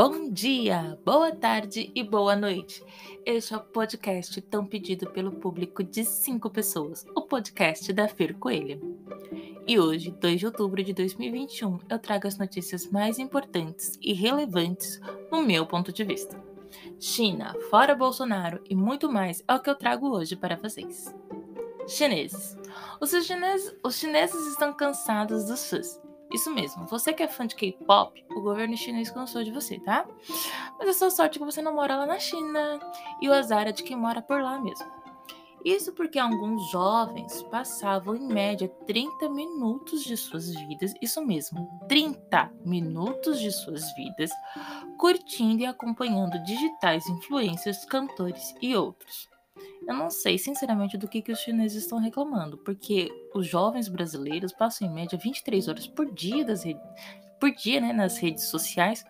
Bom 0.00 0.30
dia, 0.30 0.96
boa 1.04 1.34
tarde 1.34 1.90
e 1.92 2.04
boa 2.04 2.36
noite. 2.36 2.84
Este 3.26 3.52
é 3.52 3.56
o 3.56 3.60
podcast 3.60 4.40
tão 4.42 4.64
pedido 4.64 5.10
pelo 5.10 5.32
público 5.32 5.82
de 5.82 6.04
cinco 6.04 6.48
pessoas, 6.48 7.04
o 7.16 7.22
podcast 7.22 7.92
da 7.92 8.06
Fer 8.06 8.38
Coelho. 8.38 8.96
E 9.66 9.76
hoje, 9.76 10.12
2 10.12 10.38
de 10.38 10.46
outubro 10.46 10.84
de 10.84 10.92
2021, 10.92 11.80
eu 11.90 11.98
trago 11.98 12.28
as 12.28 12.38
notícias 12.38 12.86
mais 12.92 13.18
importantes 13.18 13.98
e 14.00 14.12
relevantes 14.12 15.00
no 15.32 15.42
meu 15.42 15.66
ponto 15.66 15.92
de 15.92 16.04
vista. 16.04 16.40
China, 17.00 17.56
fora 17.68 17.92
Bolsonaro 17.92 18.62
e 18.70 18.76
muito 18.76 19.10
mais 19.10 19.42
é 19.48 19.52
o 19.52 19.58
que 19.58 19.68
eu 19.68 19.74
trago 19.74 20.10
hoje 20.10 20.36
para 20.36 20.54
vocês. 20.54 21.12
Chineses. 21.88 22.56
Os 23.00 23.10
chineses, 23.10 23.74
os 23.82 23.96
chineses 23.96 24.46
estão 24.46 24.72
cansados 24.72 25.46
dos 25.46 25.68
fãs 25.68 26.07
isso 26.32 26.50
mesmo, 26.50 26.86
você 26.86 27.12
que 27.12 27.22
é 27.22 27.28
fã 27.28 27.46
de 27.46 27.54
K-pop, 27.54 28.24
o 28.30 28.40
governo 28.40 28.76
chinês 28.76 29.10
cansou 29.10 29.42
de 29.42 29.50
você, 29.50 29.78
tá? 29.80 30.06
Mas 30.78 30.88
a 30.88 30.92
sua 30.92 31.10
sorte 31.10 31.36
é 31.36 31.38
que 31.38 31.44
você 31.44 31.62
não 31.62 31.74
mora 31.74 31.96
lá 31.96 32.06
na 32.06 32.18
China 32.18 32.78
e 33.20 33.28
o 33.28 33.32
azar 33.32 33.66
é 33.66 33.72
de 33.72 33.82
quem 33.82 33.96
mora 33.96 34.20
por 34.20 34.40
lá 34.40 34.60
mesmo. 34.60 34.86
Isso 35.64 35.92
porque 35.92 36.18
alguns 36.18 36.70
jovens 36.70 37.42
passavam 37.44 38.14
em 38.14 38.26
média 38.26 38.68
30 38.86 39.28
minutos 39.28 40.04
de 40.04 40.16
suas 40.16 40.54
vidas, 40.54 40.94
isso 41.02 41.24
mesmo, 41.24 41.68
30 41.88 42.50
minutos 42.64 43.40
de 43.40 43.50
suas 43.50 43.92
vidas, 43.94 44.30
curtindo 44.96 45.62
e 45.62 45.66
acompanhando 45.66 46.42
digitais 46.44 47.08
influencers, 47.08 47.84
cantores 47.84 48.54
e 48.62 48.76
outros. 48.76 49.28
Eu 49.86 49.94
não 49.94 50.10
sei, 50.10 50.38
sinceramente, 50.38 50.98
do 50.98 51.08
que, 51.08 51.22
que 51.22 51.32
os 51.32 51.38
chineses 51.38 51.82
estão 51.82 51.98
reclamando, 51.98 52.58
porque 52.58 53.10
os 53.34 53.46
jovens 53.46 53.88
brasileiros 53.88 54.52
passam 54.52 54.86
em 54.86 54.92
média 54.92 55.18
23 55.18 55.68
horas 55.68 55.86
por 55.86 56.12
dia, 56.12 56.44
das 56.44 56.62
por 57.40 57.50
dia 57.52 57.80
né, 57.80 57.92
nas 57.92 58.18
redes 58.18 58.48
sociais, 58.48 59.04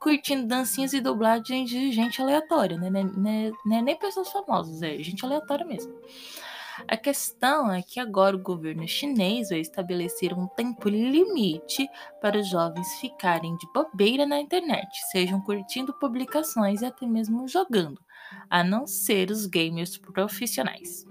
curtindo 0.00 0.46
dancinhas 0.46 0.92
e 0.92 1.00
dublagens 1.00 1.68
de 1.68 1.92
gente 1.92 2.20
aleatória, 2.20 2.76
né? 2.76 2.90
né, 2.90 3.04
né, 3.04 3.52
né 3.64 3.82
nem 3.82 3.96
pessoas 3.96 4.30
famosas, 4.30 4.82
é 4.82 4.96
gente 4.98 5.24
aleatória 5.24 5.64
mesmo. 5.64 5.94
A 6.88 6.96
questão 6.96 7.72
é 7.72 7.80
que 7.82 8.00
agora 8.00 8.34
o 8.34 8.42
governo 8.42 8.86
chinês 8.88 9.50
vai 9.50 9.60
estabelecer 9.60 10.36
um 10.36 10.48
tempo 10.48 10.88
limite 10.88 11.88
para 12.20 12.38
os 12.38 12.48
jovens 12.48 12.88
ficarem 13.00 13.56
de 13.56 13.72
bobeira 13.72 14.26
na 14.26 14.40
internet, 14.40 14.88
sejam 15.12 15.40
curtindo 15.40 15.92
publicações 15.94 16.82
e 16.82 16.86
até 16.86 17.06
mesmo 17.06 17.46
jogando 17.46 18.00
a 18.48 18.62
não 18.62 18.86
ser 18.86 19.30
os 19.30 19.46
gamers 19.46 19.96
profissionais. 19.96 21.06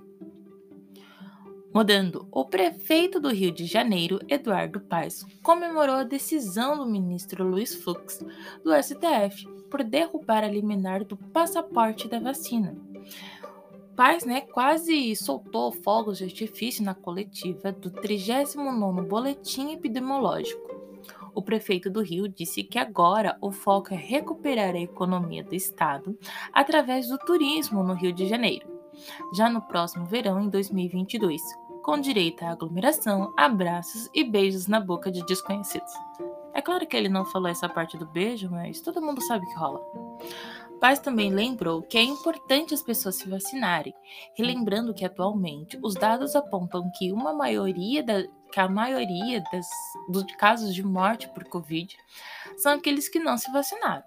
Mudando, 1.74 2.28
o 2.32 2.46
prefeito 2.46 3.20
do 3.20 3.30
Rio 3.30 3.52
de 3.52 3.66
Janeiro, 3.66 4.20
Eduardo 4.30 4.80
Paes, 4.80 5.26
comemorou 5.42 5.96
a 5.96 6.04
decisão 6.04 6.78
do 6.78 6.86
ministro 6.86 7.44
Luiz 7.44 7.74
Fux 7.74 8.24
do 8.64 8.72
STF 8.76 9.48
por 9.72 9.84
derrubar 9.84 10.44
a 10.44 10.48
liminar 10.48 11.04
do 11.04 11.18
passaporte 11.18 12.08
da 12.08 12.20
vacina. 12.20 12.78
Paes 13.96 14.24
né, 14.24 14.42
quase 14.42 15.16
soltou 15.16 15.72
fogos 15.72 16.20
de 16.20 16.26
artifício 16.26 16.84
na 16.84 16.94
coletiva 16.94 17.72
do 17.72 17.90
39º 17.90 19.08
Boletim 19.08 19.74
Epidemiológico 19.74 20.73
o 21.36 21.42
prefeito 21.42 21.90
do 21.90 22.02
Rio 22.02 22.28
disse 22.28 22.64
que 22.64 22.78
agora 22.78 23.38
o 23.42 23.52
foco 23.52 23.94
é 23.94 23.98
recuperar 23.98 24.76
a 24.76 24.80
economia 24.80 25.44
do 25.44 25.56
estado 25.56 26.18
através 26.52 27.08
do 27.08 27.18
turismo 27.18 27.84
no 27.84 27.94
Rio 27.94 28.14
de 28.14 28.28
Janeiro, 28.28 28.68
já 29.36 29.50
no 29.50 29.62
próximo 29.62 30.06
verão 30.06 30.42
em 30.42 30.50
2022, 30.50 31.42
com 31.84 32.00
direito 32.00 32.44
à 32.44 32.52
aglomeração, 32.52 33.34
abraços 33.38 34.10
e 34.14 34.24
beijos 34.24 34.68
na 34.68 34.80
boca 34.80 35.12
de 35.12 35.26
desconhecidos. 35.26 35.94
É 36.54 36.62
claro 36.62 36.86
que 36.86 36.96
ele 36.96 37.10
não 37.10 37.26
falou 37.26 37.50
essa 37.50 37.68
parte 37.68 37.98
do 37.98 38.06
beijo, 38.06 38.50
mas 38.50 38.80
todo 38.80 39.02
mundo 39.02 39.22
sabe 39.22 39.46
que 39.46 39.56
rola. 39.56 39.82
Paz 40.80 41.00
também 41.00 41.34
lembrou 41.34 41.82
que 41.82 41.98
é 41.98 42.04
importante 42.04 42.74
as 42.74 42.82
pessoas 42.82 43.16
se 43.16 43.30
vacinarem, 43.30 43.94
relembrando 44.36 44.94
que 44.94 45.06
atualmente 45.06 45.80
os 45.82 45.96
dados 45.96 46.36
apontam 46.36 46.92
que 46.98 47.12
uma 47.12 47.34
maioria 47.34 48.04
da, 48.04 48.24
que 48.54 48.60
a 48.60 48.70
maioria 48.70 49.44
das, 49.52 49.68
dos 50.08 50.24
casos 50.36 50.76
de 50.76 50.84
morte 50.84 51.28
por 51.30 51.44
Covid 51.46 51.98
são 52.58 52.74
aqueles 52.74 53.10
que 53.10 53.18
não 53.18 53.36
se 53.36 53.52
vacinaram. 53.52 54.04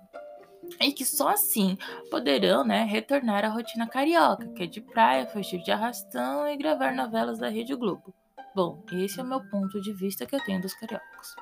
E 0.81 0.93
que 0.93 1.05
só 1.05 1.31
assim 1.31 1.77
poderão 2.13 2.65
né, 2.65 2.85
retornar 2.85 3.45
à 3.45 3.49
rotina 3.49 3.89
carioca, 3.89 4.47
que 4.51 4.63
é 4.63 4.67
de 4.67 4.81
praia, 4.81 5.27
fugir 5.27 5.61
de 5.65 5.73
arrastão 5.73 6.49
e 6.49 6.57
gravar 6.57 6.95
novelas 6.95 7.41
da 7.41 7.49
Rede 7.49 7.75
Globo. 7.75 8.15
Bom, 8.55 8.85
esse 8.93 9.19
é 9.19 9.23
o 9.23 9.27
meu 9.27 9.41
ponto 9.51 9.81
de 9.81 9.93
vista 9.93 10.25
que 10.25 10.37
eu 10.37 10.45
tenho 10.45 10.63
dos 10.63 10.75
cariocas. 10.75 11.35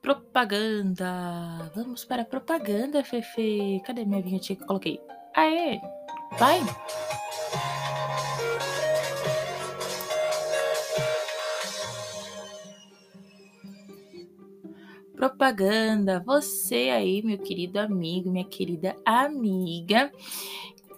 Propaganda. 0.00 1.70
Vamos 1.74 2.04
para 2.04 2.22
a 2.22 2.24
propaganda, 2.24 3.02
Fefe. 3.02 3.82
Cadê 3.84 4.04
minha 4.04 4.22
vinheta 4.22 4.54
que 4.54 4.62
eu 4.62 4.66
coloquei? 4.66 5.00
Aê! 5.34 5.80
Vai! 6.38 6.60
Propaganda. 15.22 16.20
Você 16.26 16.90
aí, 16.90 17.22
meu 17.22 17.38
querido 17.38 17.78
amigo, 17.78 18.28
minha 18.28 18.44
querida 18.44 18.96
amiga, 19.04 20.10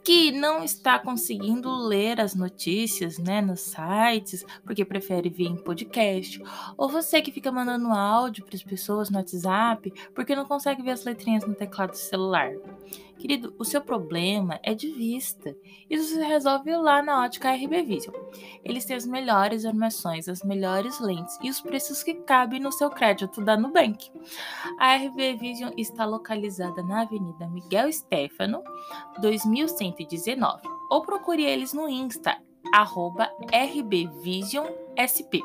que 0.02 0.32
não 0.32 0.64
está 0.64 0.98
conseguindo 0.98 1.70
ler 1.70 2.18
as 2.18 2.34
notícias, 2.34 3.18
né, 3.18 3.42
nos 3.42 3.60
sites, 3.60 4.42
porque 4.64 4.82
prefere 4.82 5.28
ver 5.28 5.44
em 5.44 5.56
podcast, 5.56 6.42
ou 6.74 6.88
você 6.88 7.20
que 7.20 7.30
fica 7.30 7.52
mandando 7.52 7.88
áudio 7.88 8.46
para 8.46 8.56
as 8.56 8.62
pessoas 8.62 9.10
no 9.10 9.18
WhatsApp, 9.18 9.92
porque 10.14 10.34
não 10.34 10.46
consegue 10.46 10.82
ver 10.82 10.92
as 10.92 11.04
letrinhas 11.04 11.46
no 11.46 11.54
teclado 11.54 11.90
do 11.90 11.98
celular. 11.98 12.50
Querido, 13.18 13.54
o 13.58 13.64
seu 13.64 13.80
problema 13.80 14.60
é 14.62 14.74
de 14.74 14.90
vista. 14.90 15.56
Isso 15.88 16.14
se 16.14 16.22
resolve 16.22 16.76
lá 16.76 17.02
na 17.02 17.24
ótica 17.24 17.52
RB 17.52 17.82
Vision. 17.82 18.14
Eles 18.64 18.84
têm 18.84 18.96
as 18.96 19.06
melhores 19.06 19.64
armações, 19.64 20.28
as 20.28 20.42
melhores 20.42 21.00
lentes 21.00 21.38
e 21.42 21.48
os 21.48 21.60
preços 21.60 22.02
que 22.02 22.14
cabem 22.14 22.60
no 22.60 22.72
seu 22.72 22.90
crédito 22.90 23.40
da 23.40 23.56
Nubank. 23.56 24.10
A 24.78 24.96
RB 24.96 25.36
Vision 25.36 25.72
está 25.76 26.04
localizada 26.04 26.82
na 26.82 27.02
Avenida 27.02 27.48
Miguel 27.48 27.90
Stefano, 27.92 28.62
2119. 29.20 30.62
Ou 30.90 31.02
procure 31.02 31.44
eles 31.44 31.72
no 31.72 31.88
Insta, 31.88 32.36
arroba 32.72 33.30
rbvisionsp 33.52 35.40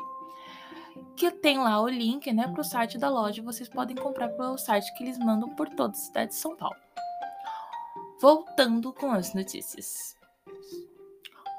que 1.16 1.30
tem 1.30 1.58
lá 1.58 1.78
o 1.82 1.86
link 1.86 2.32
né, 2.32 2.48
para 2.48 2.62
o 2.62 2.64
site 2.64 2.96
da 2.96 3.10
loja. 3.10 3.42
Vocês 3.42 3.68
podem 3.68 3.94
comprar 3.94 4.30
pelo 4.30 4.56
site 4.56 4.90
que 4.96 5.04
eles 5.04 5.18
mandam 5.18 5.50
por 5.50 5.68
toda 5.68 5.92
a 5.92 5.96
cidade 5.96 6.30
de 6.30 6.36
São 6.36 6.56
Paulo. 6.56 6.76
Voltando 8.20 8.92
com 8.92 9.10
as 9.10 9.32
notícias. 9.32 10.14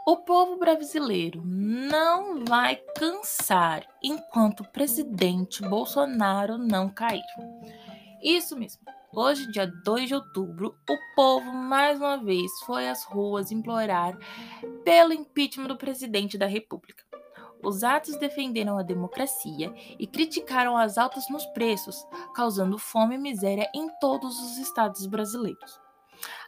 O 0.05 0.17
povo 0.17 0.57
brasileiro 0.57 1.41
não 1.43 2.45
vai 2.45 2.75
cansar 2.95 3.83
enquanto 4.03 4.59
o 4.59 4.71
presidente 4.71 5.67
Bolsonaro 5.67 6.59
não 6.59 6.87
cair. 6.87 7.23
Isso 8.21 8.55
mesmo. 8.55 8.83
Hoje, 9.11 9.51
dia 9.51 9.65
2 9.65 10.07
de 10.07 10.13
outubro, 10.13 10.75
o 10.87 11.15
povo 11.15 11.51
mais 11.51 11.97
uma 11.97 12.17
vez 12.17 12.51
foi 12.63 12.87
às 12.87 13.03
ruas 13.05 13.51
implorar 13.51 14.15
pelo 14.85 15.13
impeachment 15.13 15.67
do 15.67 15.77
presidente 15.77 16.37
da 16.37 16.45
República. 16.45 17.03
Os 17.63 17.83
atos 17.83 18.17
defenderam 18.17 18.77
a 18.77 18.83
democracia 18.83 19.73
e 19.97 20.05
criticaram 20.05 20.77
as 20.77 20.99
altas 20.99 21.27
nos 21.27 21.45
preços, 21.47 22.05
causando 22.35 22.77
fome 22.77 23.15
e 23.15 23.17
miséria 23.17 23.67
em 23.73 23.89
todos 23.99 24.39
os 24.39 24.59
estados 24.59 25.07
brasileiros. 25.07 25.80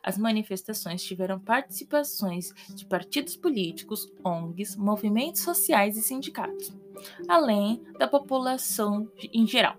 As 0.01 0.17
manifestações 0.17 1.03
tiveram 1.03 1.39
participações 1.39 2.53
de 2.69 2.85
partidos 2.85 3.35
políticos, 3.35 4.11
ONGs, 4.23 4.75
movimentos 4.75 5.41
sociais 5.41 5.97
e 5.97 6.01
sindicatos, 6.01 6.73
além 7.27 7.83
da 7.97 8.07
população 8.07 9.09
em 9.33 9.47
geral. 9.47 9.77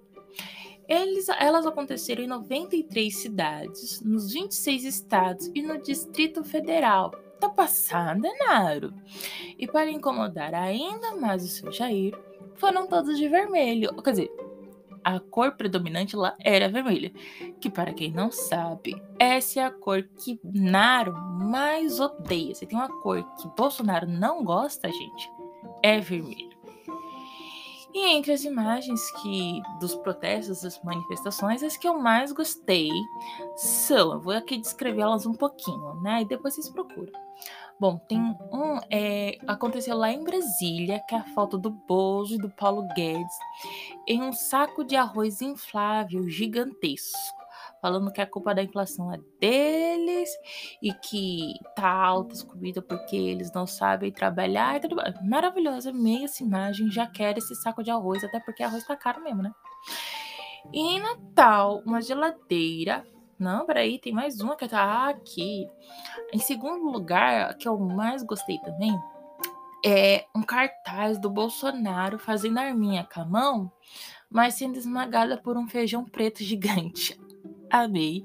Eles, 0.86 1.28
elas 1.28 1.66
aconteceram 1.66 2.22
em 2.22 2.26
93 2.26 3.16
cidades, 3.16 4.02
nos 4.02 4.32
26 4.32 4.84
estados 4.84 5.50
e 5.54 5.62
no 5.62 5.80
Distrito 5.82 6.44
Federal. 6.44 7.10
Tá 7.40 7.48
passada, 7.48 8.28
Naro? 8.38 8.92
E 9.58 9.66
para 9.66 9.90
incomodar 9.90 10.54
ainda 10.54 11.16
mais 11.16 11.42
o 11.42 11.48
seu 11.48 11.72
Jair, 11.72 12.14
foram 12.56 12.86
todos 12.86 13.16
de 13.16 13.28
vermelho. 13.28 13.94
Quer 14.02 14.10
dizer, 14.10 14.30
a 15.04 15.20
cor 15.20 15.52
predominante 15.52 16.16
lá 16.16 16.34
era 16.40 16.68
vermelha, 16.68 17.12
que 17.60 17.68
para 17.68 17.92
quem 17.92 18.10
não 18.10 18.32
sabe, 18.32 19.00
essa 19.18 19.60
é 19.60 19.64
a 19.64 19.70
cor 19.70 20.02
que 20.18 20.40
Naro 20.42 21.14
mais 21.14 22.00
odeia. 22.00 22.54
Se 22.54 22.66
tem 22.66 22.78
uma 22.78 22.88
cor 23.02 23.22
que 23.36 23.46
Bolsonaro 23.56 24.08
não 24.08 24.42
gosta, 24.42 24.88
gente, 24.88 25.30
é 25.82 26.00
vermelho. 26.00 26.54
E 27.92 28.06
entre 28.06 28.32
as 28.32 28.42
imagens 28.42 29.00
que 29.22 29.62
dos 29.78 29.94
protestos, 29.94 30.62
das 30.62 30.82
manifestações, 30.82 31.62
as 31.62 31.76
que 31.76 31.86
eu 31.86 31.96
mais 31.96 32.32
gostei 32.32 32.90
são, 33.54 34.14
eu 34.14 34.20
vou 34.20 34.34
aqui 34.34 34.56
descrevê-las 34.56 35.26
um 35.26 35.34
pouquinho, 35.34 35.94
né? 36.02 36.22
E 36.22 36.24
depois 36.24 36.54
vocês 36.54 36.68
procuram. 36.68 37.12
Bom, 37.78 37.98
tem 37.98 38.18
um. 38.18 38.78
É, 38.90 39.36
aconteceu 39.46 39.96
lá 39.96 40.10
em 40.10 40.22
Brasília, 40.22 41.02
que 41.08 41.14
é 41.14 41.18
a 41.18 41.24
foto 41.34 41.58
do 41.58 41.70
Bozo 41.70 42.34
e 42.34 42.38
do 42.38 42.48
Paulo 42.48 42.86
Guedes, 42.94 43.34
em 44.06 44.22
um 44.22 44.32
saco 44.32 44.84
de 44.84 44.94
arroz 44.96 45.42
inflável 45.42 46.28
gigantesco. 46.28 47.44
Falando 47.82 48.10
que 48.10 48.20
a 48.20 48.26
culpa 48.26 48.54
da 48.54 48.62
inflação 48.62 49.12
é 49.12 49.18
deles 49.38 50.30
e 50.80 50.90
que 50.94 51.52
tá 51.76 51.90
alta 51.90 52.32
as 52.32 52.42
comidas 52.42 52.82
porque 52.88 53.14
eles 53.14 53.52
não 53.52 53.66
sabem 53.66 54.10
trabalhar 54.10 54.76
e 54.76 54.80
tudo 54.80 54.96
mais. 54.96 55.14
Maravilhosa, 55.22 55.90
amei 55.90 56.24
essa 56.24 56.42
imagem. 56.42 56.90
Já 56.90 57.06
quero 57.06 57.38
esse 57.38 57.54
saco 57.56 57.82
de 57.82 57.90
arroz, 57.90 58.24
até 58.24 58.40
porque 58.40 58.62
arroz 58.62 58.86
tá 58.86 58.96
caro 58.96 59.22
mesmo, 59.22 59.42
né? 59.42 59.52
E 60.72 60.96
em 60.96 61.00
Natal, 61.00 61.82
uma 61.84 62.00
geladeira 62.00 63.06
não, 63.38 63.66
peraí, 63.66 63.98
tem 63.98 64.12
mais 64.12 64.40
uma 64.40 64.56
que 64.56 64.68
tá 64.68 65.08
aqui. 65.08 65.68
Em 66.32 66.38
segundo 66.38 66.90
lugar, 66.90 67.56
que 67.56 67.68
eu 67.68 67.78
mais 67.78 68.22
gostei 68.22 68.58
também, 68.58 68.98
é 69.84 70.24
um 70.34 70.42
cartaz 70.42 71.18
do 71.18 71.28
Bolsonaro 71.28 72.18
fazendo 72.18 72.58
arminha 72.58 73.06
com 73.12 73.20
a 73.20 73.24
mão, 73.24 73.72
mas 74.30 74.54
sendo 74.54 74.78
esmagada 74.78 75.36
por 75.36 75.56
um 75.56 75.68
feijão 75.68 76.04
preto 76.04 76.42
gigante. 76.42 77.20
Amei. 77.70 78.24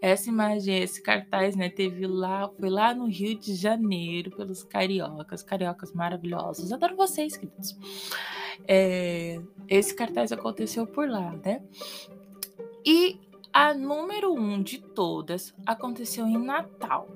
Essa 0.00 0.28
imagem, 0.28 0.82
esse 0.82 1.02
cartaz, 1.02 1.54
né, 1.56 1.68
teve 1.68 2.06
lá, 2.06 2.48
foi 2.58 2.70
lá 2.70 2.94
no 2.94 3.06
Rio 3.06 3.38
de 3.38 3.54
Janeiro, 3.54 4.30
pelos 4.36 4.62
cariocas, 4.62 5.42
cariocas 5.42 5.92
maravilhosos. 5.92 6.72
Adoro 6.72 6.96
vocês, 6.96 7.36
queridos. 7.36 7.76
É, 8.66 9.40
esse 9.68 9.94
cartaz 9.94 10.32
aconteceu 10.32 10.86
por 10.86 11.08
lá, 11.08 11.32
né? 11.44 11.62
E 12.84 13.20
a 13.58 13.74
número 13.74 14.32
um 14.32 14.62
de 14.62 14.78
todas 14.78 15.52
aconteceu 15.66 16.24
em 16.28 16.38
Natal, 16.38 17.08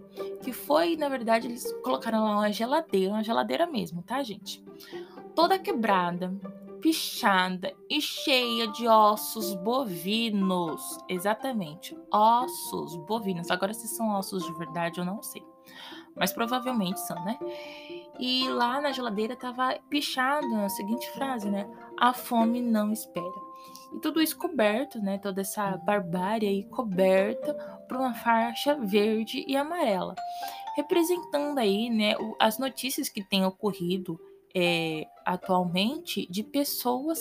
que 0.42 0.52
foi, 0.52 0.96
na 0.96 1.08
verdade, 1.08 1.46
eles 1.46 1.72
colocaram 1.84 2.24
lá 2.24 2.32
uma 2.32 2.50
geladeira, 2.50 3.12
uma 3.12 3.22
geladeira 3.22 3.64
mesmo, 3.64 4.02
tá, 4.02 4.20
gente? 4.24 4.60
Toda 5.36 5.56
quebrada, 5.56 6.34
pichada 6.80 7.72
e 7.88 8.00
cheia 8.00 8.66
de 8.66 8.88
ossos 8.88 9.54
bovinos. 9.54 10.98
Exatamente, 11.08 11.96
ossos 12.12 12.96
bovinos. 12.96 13.48
Agora, 13.48 13.72
se 13.72 13.86
são 13.86 14.12
ossos 14.18 14.44
de 14.44 14.52
verdade, 14.54 14.98
eu 14.98 15.04
não 15.04 15.22
sei. 15.22 15.44
Mas 16.16 16.32
provavelmente 16.32 16.98
são, 16.98 17.24
né? 17.24 17.38
E 18.24 18.48
lá 18.48 18.80
na 18.80 18.92
geladeira 18.92 19.34
tava 19.34 19.76
pichado 19.90 20.46
a 20.54 20.68
seguinte 20.68 21.10
frase, 21.10 21.50
né? 21.50 21.68
A 21.98 22.12
fome 22.12 22.62
não 22.62 22.92
espera. 22.92 23.26
E 23.92 23.98
tudo 23.98 24.22
isso 24.22 24.38
coberto, 24.38 25.00
né? 25.02 25.18
Toda 25.18 25.40
essa 25.40 25.76
barbárie 25.78 26.48
aí 26.48 26.62
coberta 26.68 27.52
por 27.88 27.96
uma 27.96 28.14
faixa 28.14 28.76
verde 28.76 29.44
e 29.48 29.56
amarela, 29.56 30.14
representando 30.76 31.58
aí, 31.58 31.90
né, 31.90 32.14
as 32.38 32.58
notícias 32.58 33.08
que 33.08 33.24
têm 33.24 33.44
ocorrido 33.44 34.20
é, 34.54 35.08
atualmente 35.26 36.24
de 36.30 36.44
pessoas 36.44 37.18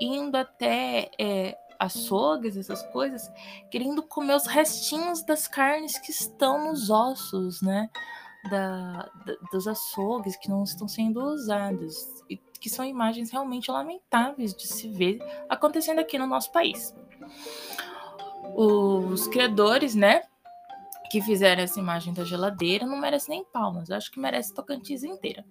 indo 0.00 0.36
até 0.36 1.12
é, 1.16 1.56
açougues, 1.78 2.56
essas 2.56 2.82
coisas, 2.88 3.30
querendo 3.70 4.02
comer 4.02 4.34
os 4.34 4.46
restinhos 4.46 5.22
das 5.22 5.46
carnes 5.46 5.96
que 5.96 6.10
estão 6.10 6.66
nos 6.68 6.90
ossos, 6.90 7.62
né? 7.62 7.88
Da, 8.48 9.10
da, 9.26 9.34
dos 9.52 9.68
açougues 9.68 10.34
que 10.36 10.48
não 10.48 10.64
estão 10.64 10.88
sendo 10.88 11.22
usados. 11.22 12.24
E 12.28 12.36
que 12.60 12.68
são 12.68 12.84
imagens 12.84 13.30
realmente 13.30 13.70
lamentáveis 13.70 14.54
de 14.54 14.66
se 14.66 14.88
ver 14.88 15.18
acontecendo 15.48 15.98
aqui 15.98 16.18
no 16.18 16.26
nosso 16.26 16.52
país. 16.52 16.94
Os 18.54 19.26
criadores, 19.28 19.94
né, 19.94 20.22
que 21.10 21.20
fizeram 21.22 21.62
essa 21.62 21.80
imagem 21.80 22.12
da 22.12 22.22
geladeira 22.24 22.86
não 22.86 23.00
merecem 23.00 23.36
nem 23.36 23.44
palmas, 23.44 23.90
acho 23.90 24.12
que 24.12 24.20
merece 24.20 24.54
Tocantins 24.54 25.02
inteira. 25.02 25.44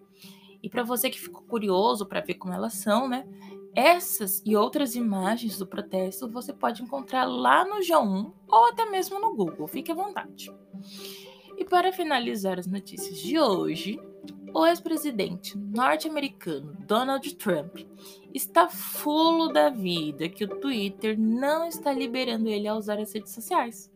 E 0.61 0.69
para 0.69 0.83
você 0.83 1.09
que 1.09 1.19
ficou 1.19 1.41
curioso 1.43 2.05
para 2.05 2.21
ver 2.21 2.35
como 2.35 2.53
elas 2.53 2.73
são, 2.73 3.07
né, 3.07 3.25
essas 3.75 4.41
e 4.45 4.55
outras 4.55 4.95
imagens 4.95 5.57
do 5.57 5.65
protesto 5.65 6.29
você 6.29 6.53
pode 6.53 6.83
encontrar 6.83 7.25
lá 7.25 7.65
no 7.65 7.77
G1 7.77 8.31
ou 8.47 8.67
até 8.67 8.85
mesmo 8.85 9.19
no 9.19 9.35
Google, 9.35 9.67
fique 9.67 9.91
à 9.91 9.95
vontade. 9.95 10.51
E 11.59 11.65
para 11.65 11.91
finalizar 11.91 12.57
as 12.57 12.65
notícias 12.65 13.17
de 13.19 13.37
hoje, 13.37 13.99
o 14.53 14.65
ex-presidente 14.65 15.57
norte-americano 15.57 16.73
Donald 16.87 17.35
Trump 17.35 17.79
está 18.33 18.69
fulo 18.69 19.49
da 19.49 19.69
vida 19.69 20.29
que 20.29 20.45
o 20.45 20.59
Twitter 20.59 21.19
não 21.19 21.67
está 21.67 21.91
liberando 21.91 22.47
ele 22.47 22.65
a 22.65 22.75
usar 22.75 22.97
as 22.97 23.13
redes 23.13 23.33
sociais. 23.33 23.91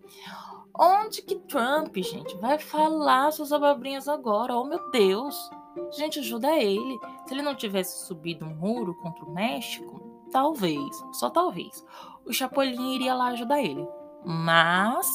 Onde 0.78 1.22
que 1.22 1.36
Trump, 1.36 1.96
gente, 1.96 2.36
vai 2.38 2.60
falar 2.60 3.32
suas 3.32 3.54
abobrinhas 3.54 4.10
agora? 4.10 4.58
Oh, 4.58 4.66
meu 4.66 4.92
Deus! 4.92 5.50
Gente, 5.98 6.20
ajuda 6.20 6.58
ele. 6.58 7.00
Se 7.26 7.34
ele 7.34 7.42
não 7.42 7.56
tivesse 7.56 8.06
subido 8.06 8.44
um 8.46 8.56
muro 8.56 8.94
contra 8.96 9.24
o 9.24 9.34
México, 9.34 10.28
talvez, 10.32 10.84
só 11.14 11.30
talvez, 11.30 11.86
o 12.26 12.34
Chapolin 12.34 12.94
iria 12.94 13.14
lá 13.14 13.28
ajudar 13.28 13.62
ele. 13.62 13.88
Mas 14.26 15.08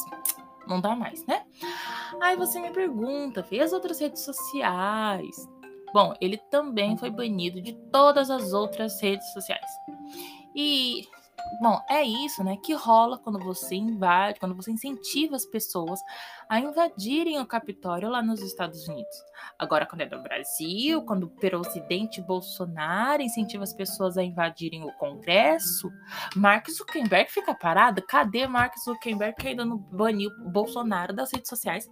não 0.69 0.79
dá 0.79 0.95
mais, 0.95 1.25
né? 1.25 1.45
Aí 2.21 2.35
você 2.35 2.59
me 2.59 2.71
pergunta, 2.71 3.43
fez 3.43 3.73
outras 3.73 3.99
redes 3.99 4.23
sociais? 4.23 5.47
Bom, 5.93 6.13
ele 6.21 6.37
também 6.51 6.97
foi 6.97 7.09
banido 7.09 7.61
de 7.61 7.73
todas 7.91 8.29
as 8.29 8.53
outras 8.53 9.01
redes 9.01 9.31
sociais. 9.33 9.69
E 10.55 11.07
Bom, 11.61 11.81
é 11.89 12.03
isso, 12.03 12.43
né, 12.43 12.57
que 12.63 12.73
rola 12.73 13.17
quando 13.17 13.39
você 13.39 13.75
invade, 13.75 14.39
quando 14.39 14.55
você 14.55 14.71
incentiva 14.71 15.35
as 15.35 15.45
pessoas 15.45 15.99
a 16.47 16.59
invadirem 16.59 17.39
o 17.39 17.45
Capitólio 17.45 18.09
lá 18.09 18.21
nos 18.21 18.41
Estados 18.41 18.87
Unidos. 18.87 19.23
Agora, 19.57 19.85
quando 19.85 20.01
é 20.01 20.09
no 20.09 20.21
Brasil, 20.21 21.01
quando 21.03 21.23
o 21.23 21.29
presidente 21.29 22.21
Bolsonaro 22.21 23.21
incentiva 23.21 23.63
as 23.63 23.73
pessoas 23.73 24.17
a 24.17 24.23
invadirem 24.23 24.83
o 24.83 24.93
Congresso, 24.93 25.91
Mark 26.35 26.69
Zuckerberg 26.69 27.31
fica 27.31 27.53
parado? 27.53 28.01
Cadê 28.07 28.47
Mark 28.47 28.77
Zuckerberg 28.77 29.35
que 29.35 29.47
ainda 29.47 29.65
não 29.65 29.77
baniu 29.77 30.29
Bolsonaro 30.51 31.13
das 31.13 31.31
redes 31.33 31.49
sociais? 31.49 31.89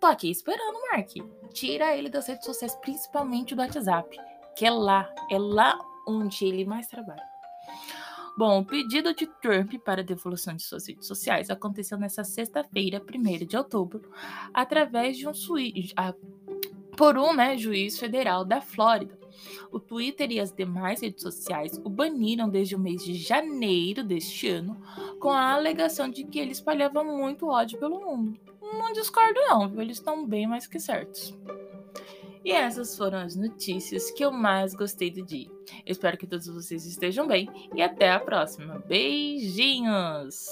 Tô 0.00 0.06
aqui 0.06 0.30
esperando, 0.30 0.80
Mark. 0.90 1.10
Tira 1.52 1.96
ele 1.96 2.08
das 2.08 2.26
redes 2.26 2.44
sociais, 2.44 2.74
principalmente 2.76 3.54
do 3.54 3.60
WhatsApp, 3.60 4.16
que 4.56 4.66
é 4.66 4.70
lá, 4.70 5.08
é 5.30 5.38
lá 5.38 5.78
onde 6.06 6.44
ele 6.44 6.64
mais 6.64 6.86
trabalha. 6.86 7.22
Bom, 8.36 8.60
o 8.60 8.64
pedido 8.64 9.14
de 9.14 9.26
Trump 9.40 9.74
para 9.84 10.02
devolução 10.02 10.56
de 10.56 10.62
suas 10.62 10.88
redes 10.88 11.06
sociais 11.06 11.50
aconteceu 11.50 11.96
nesta 11.96 12.24
sexta-feira, 12.24 13.00
1 13.00 13.46
de 13.46 13.56
outubro, 13.56 14.10
através 14.52 15.16
de 15.16 15.28
um 15.28 15.32
suíte, 15.32 15.94
por 16.96 17.16
um 17.16 17.32
né, 17.32 17.56
juiz 17.56 17.96
federal 17.96 18.44
da 18.44 18.60
Flórida. 18.60 19.23
O 19.70 19.80
Twitter 19.80 20.30
e 20.30 20.40
as 20.40 20.52
demais 20.52 21.00
redes 21.00 21.22
sociais 21.22 21.80
o 21.84 21.88
baniram 21.88 22.48
desde 22.48 22.74
o 22.74 22.78
mês 22.78 23.04
de 23.04 23.14
janeiro 23.14 24.02
deste 24.04 24.48
ano, 24.48 24.80
com 25.18 25.30
a 25.30 25.52
alegação 25.52 26.08
de 26.08 26.24
que 26.24 26.38
ele 26.38 26.52
espalhava 26.52 27.02
muito 27.02 27.48
ódio 27.48 27.78
pelo 27.78 28.00
mundo. 28.00 28.38
Não 28.60 28.92
discordo, 28.92 29.40
não, 29.48 29.80
eles 29.80 29.98
estão 29.98 30.26
bem 30.26 30.46
mais 30.46 30.66
que 30.66 30.80
certos. 30.80 31.36
E 32.44 32.52
essas 32.52 32.96
foram 32.96 33.18
as 33.18 33.34
notícias 33.34 34.10
que 34.10 34.22
eu 34.22 34.30
mais 34.30 34.74
gostei 34.74 35.10
do 35.10 35.24
dia. 35.24 35.50
Espero 35.86 36.18
que 36.18 36.26
todos 36.26 36.46
vocês 36.46 36.84
estejam 36.84 37.26
bem 37.26 37.48
e 37.74 37.80
até 37.80 38.10
a 38.10 38.20
próxima. 38.20 38.84
Beijinhos! 38.86 40.46